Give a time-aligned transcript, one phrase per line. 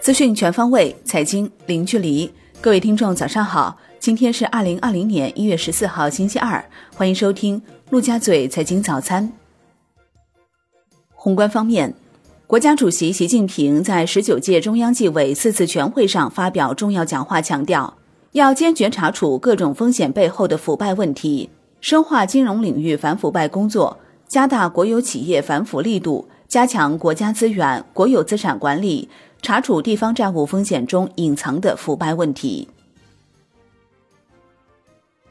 [0.00, 2.30] 资讯全方位，财经零距离。
[2.60, 3.78] 各位听众，早上好！
[3.98, 6.62] 今天是二零二零年一月十四号，星期二。
[6.94, 9.32] 欢迎收听陆家嘴财经早餐。
[11.14, 11.94] 宏观方面，
[12.46, 17.94] 国家主席习近平在十九届中央纪委四次全会上发表重要讲话，强调
[18.32, 21.48] 要坚决查处各种风险背后的腐败问题，
[21.80, 29.08] 深化金融领域反腐败工作，加大国有企业反腐力度，加强国家资源、国有资产管理。
[29.42, 32.68] 查处地方债务风险中隐藏的腐败问题。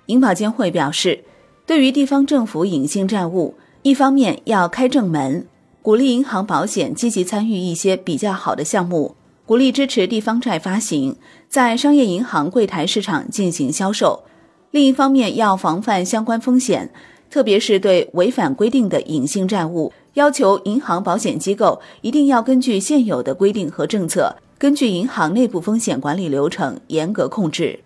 [0.08, 1.24] 银保监会表示，
[1.66, 5.48] 对于地方政府隐性债务，一方面要开正门，
[5.82, 11.16] 鼓励银行保险积极参与一些比较好的项目，鼓励支持地方债发行，
[11.48, 14.26] 在商业银行柜台市场进行销售；
[14.72, 16.92] 另一方面要防范相关风险，
[17.34, 19.92] 特别是对违反规定的隐性债务。
[20.14, 27.80] 要求银行、保险机构一定要根据现有的规定和政策，根据银行内部风险管理流程严格控制。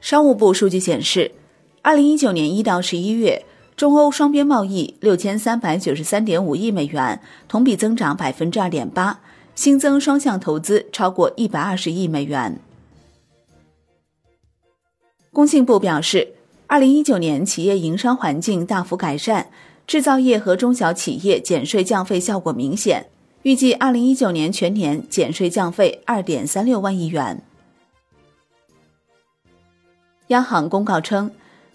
[0.00, 1.30] 商务部数据显示，
[1.82, 3.44] 二零一九年一到十一月，
[3.76, 9.20] 中欧双边贸易六千三百九十三点五亿美元，同比增长百分之二点八，
[9.54, 12.58] 新增双向投资超过一百二十亿美元。
[15.32, 16.34] 工信部表示。
[16.70, 19.48] 二零一九年，企业营商环境大幅改善，
[19.86, 23.06] 制造业和中小企业减税降费效果明显。
[23.42, 27.42] 预计二零一九年全年减税降费二点三六万亿元。
[30.26, 31.30] 央行公告称，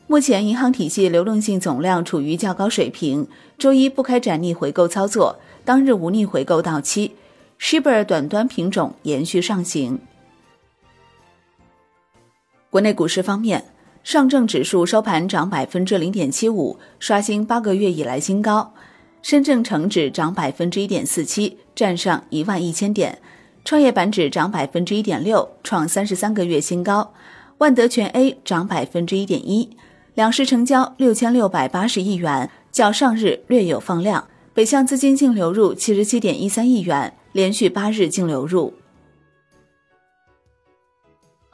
[0.05, 7.15] 目前银行体系流动性总量处于较高水平，周一不开展逆回购操作，当日无逆回购到期。
[7.59, 9.99] Shibor 短端品种延续上行。
[12.69, 13.72] 国内股市方面。
[14.03, 18.73] 上证指数收盘涨百分之零点七五，刷新八个月以来新高；
[19.21, 23.13] 深证成指涨百分之一点四七，站上一万一千点；
[23.63, 27.13] 创业板指涨百分之一点六，创三十三个月新高；
[27.59, 29.69] 万德全 A 涨百分之一点一，
[30.15, 34.27] 两市成交六千六百八十亿元，较上日略有放量。
[34.53, 38.73] 北向资金净流入七十七点一三亿元，连续八日净流入。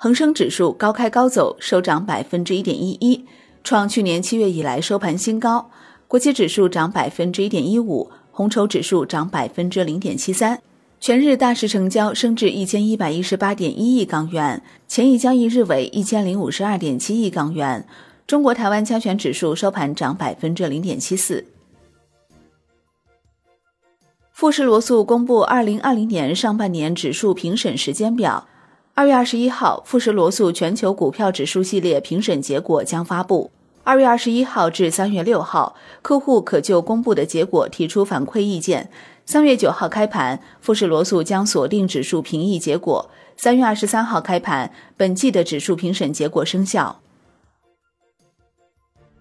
[0.01, 3.25] 恒生指数高开高走，收涨百分之一点一一，
[3.65, 5.69] 创去年七月以来收盘新高。
[6.07, 10.61] 国企指数涨百分之一点一五，红筹指数涨百分之零点七三。
[11.01, 17.85] 全日大市成交升至一千一百一十八点一亿港元，前一交易日为一千零五十二点七亿港元。
[18.25, 21.43] 中国台湾加权指数收盘涨百分之零点七四。
[24.31, 28.47] 富时罗素公布二零二零年上半年指数评审时间表。
[28.99, 33.49] 二月二十一号，富时罗素全球股票指数系列评审结果将发布。
[33.85, 38.91] 二月二十一号至三月六号，客户可就公布的结果提出反馈意见。
[39.25, 43.09] 三月九号开盘，富时罗素将锁定指数评议结果。
[43.37, 46.99] 三月二十三号开盘，本季的指数评审结果生效。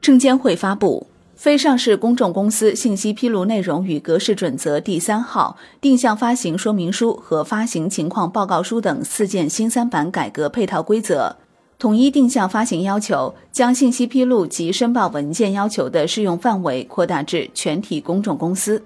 [0.01, 1.07] 证监会发布。
[1.39, 11.37] 非上市公众公司信息披露内容与格式准则第三号定向发行说明书和发行情况报告书等四件新三板改革配套规则，
[11.79, 18.83] 统一定向发行要求，将信息披露及申报文件要求的适用范围扩大至全体公众公司。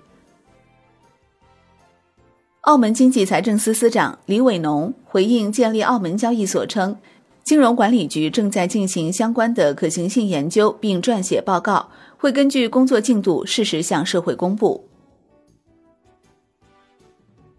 [2.61, 6.99] 澳门经济财政司司长李伟农回应建立澳门交易所称，
[7.45, 11.89] 金融管理局正在进行相关的可行性研究，并撰写报告。
[12.17, 14.85] 会根据工作进度适时向社会公布。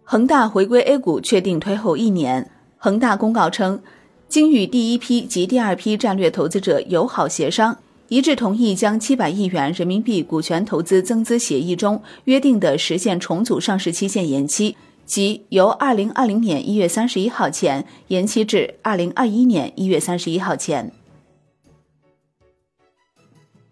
[0.03, 2.49] 恒大回归 A 股确定推后一年。
[2.77, 3.81] 恒大公告称，
[4.29, 7.77] 经与第一批及第二批战略投资者友好协商，
[8.07, 20.91] 一致同意将七百亿元人民币股权投资增资协议中约定的实现重组上市期限延期，即由二零二零年一月三十一号前延期至二零二一年一月三十一号前。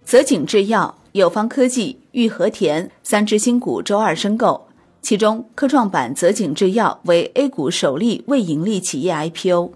[0.04, 4.68] 泽景制药、友方科技、玉和田三只新股周二申购，
[5.02, 9.72] 其中科创板泽景制药为 A 股首例未盈利企业 IPO。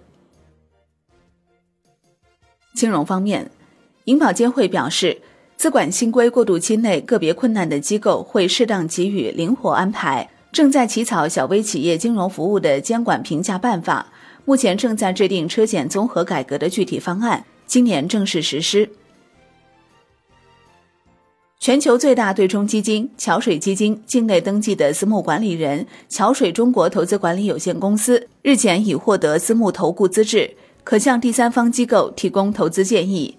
[2.74, 3.50] 金融方面，
[4.04, 5.22] 银保监会表示，
[5.56, 14.08] 资管新规过渡期内个别困难的机构会适当给予灵活安排，正在起草小微企业金融服务的监管评价办法，
[14.46, 18.90] 目前正在制定车险综合改革的具体方案，今年正式实施。
[21.60, 30.56] 全球最大对冲基金桥水基金境内登记的私募管理人桥水中国投资管理有限公司日前已获得私募投顾资质，
[30.86, 33.36] 可向第三方机构提供投资建议。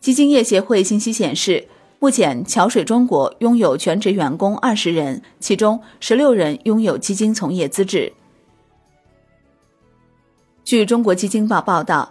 [0.00, 1.66] 基金业协会信息显示，
[2.02, 8.10] 目前，桥水中国拥有全职员工二十人，其中十六人拥有基金从业资质。
[10.64, 12.10] 据中国基金报报道，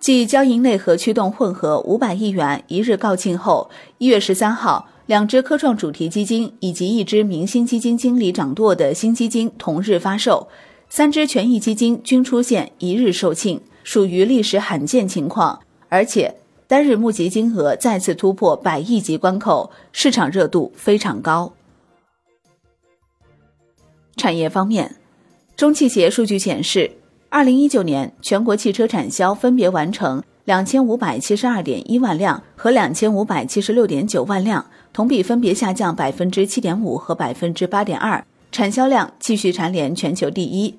[0.00, 3.68] 继交银内核驱动混合五百亿元一日告罄后，
[3.98, 10.48] 一月十三号，两只科创主题基金以及一支明星基金经理掌舵的新基金同日发售，
[10.88, 15.60] 三只权益基金均出现一日售罄，属于历史罕见情况，
[15.90, 16.34] 而且。
[16.68, 21.52] 单日募集金额再次突破百亿级关口，市场热度非常高。
[24.16, 24.96] 产业方面，
[25.56, 26.90] 中汽协数据显示，
[27.28, 40.74] 二零一九年全国汽车产销分别完成两千五百七十二点一万辆和两千五百七十六点九万辆，同比分别下降百分之七点五和百分之八点二，产销量继续蝉联全球第一。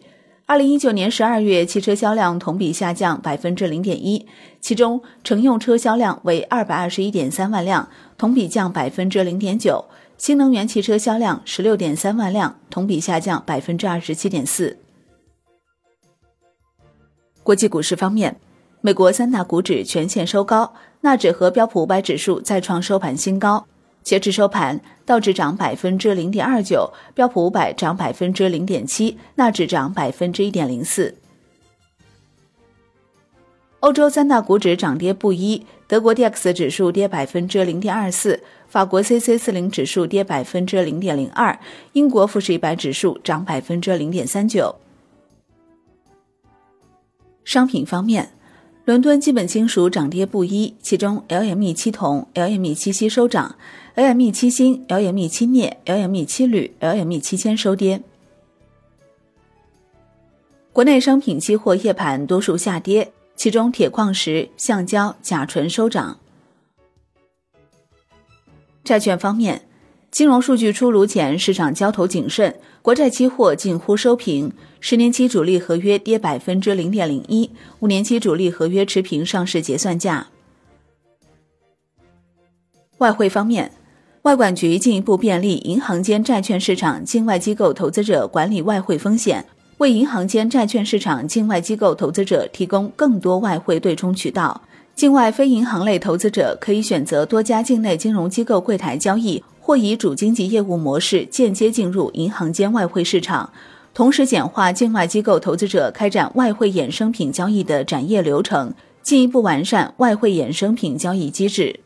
[0.50, 4.26] 二零一九年十二月，汽车销量同比下降百分之零点一，
[4.62, 9.84] 其中乘用车销量为二百二十一点三万辆，同比降百分之零点九；
[10.18, 14.78] 新能源汽车销量十六点三万辆，同比下降百分之二十七点四。
[17.44, 18.40] 国际股市方面，
[18.80, 23.68] 美国三大股指全线收高，纳指和标普五百指数再创收盘新高。
[24.08, 31.18] 截至收盘，道指涨百分之零点二九，标普五百涨百分之零点七，纳指涨百分之一点零四。
[33.82, 41.60] 欧洲三大股指涨跌不一，德国 D X 指数跌百分之零点二四，法国 C C 四零指数跌百分之零点零二，
[41.92, 44.74] 英国富时一百指数涨百分之零点三九。
[47.44, 48.37] 商品方面。
[48.88, 53.58] 伦敦基本金属涨跌不一，其中 LME 七铜、LME 七锡收涨
[53.98, 58.02] ，LME 七锌、LME 七镍、LME 七铝、LME 七铅收跌。
[60.72, 66.18] 国内商品期货夜盘多数下跌，其中铁矿石、橡胶、甲醇收涨。
[68.86, 69.67] 债券方面。
[70.18, 80.26] 金融数据出炉前，市场交投谨慎，国债期货近乎收平，十年期主力合约跌百分之零点零一，五年期主力合约持平上市结算价。
[82.98, 83.72] 外汇方面，
[84.24, 89.46] 外管局进一步便利银行间债券市场境外机构投资者管理外汇风险，
[89.78, 94.60] 为银行间债券市场境外机构投资者提供更多外汇对冲渠道。
[94.96, 99.44] 境外非银行类投资者可以选择多家境内金融机构柜台交易。
[99.68, 103.52] 或以主经济业务模式间接进入银行间外汇市场，
[103.94, 108.74] 同时简化境外机构投资者开展外汇衍生品交易的展业流程，
[109.04, 111.82] 进一步完善外汇衍生品交易机制。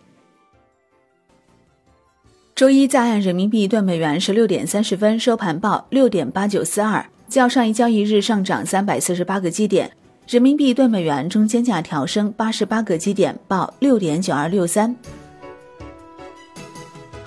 [2.53, 9.89] 周一在岸人民币兑美元十六点三十分收盘报六点八九四二，较上一交易日上涨三百四十八个基点，
[10.27, 14.95] 人民币兑美元中间价调升八十八个基点，报六点九二六三。